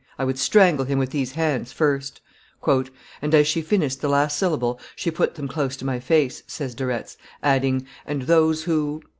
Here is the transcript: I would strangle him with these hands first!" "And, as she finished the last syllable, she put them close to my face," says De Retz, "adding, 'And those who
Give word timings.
I 0.17 0.23
would 0.25 0.39
strangle 0.39 0.85
him 0.85 0.97
with 0.97 1.11
these 1.11 1.33
hands 1.33 1.71
first!" 1.71 2.21
"And, 3.21 3.35
as 3.35 3.45
she 3.47 3.61
finished 3.61 4.01
the 4.01 4.09
last 4.09 4.35
syllable, 4.35 4.79
she 4.95 5.11
put 5.11 5.35
them 5.35 5.47
close 5.47 5.77
to 5.77 5.85
my 5.85 5.99
face," 5.99 6.41
says 6.47 6.73
De 6.73 6.87
Retz, 6.87 7.17
"adding, 7.43 7.85
'And 8.07 8.23
those 8.23 8.63
who 8.63 9.03